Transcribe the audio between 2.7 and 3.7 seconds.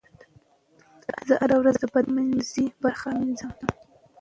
برخه مینځم.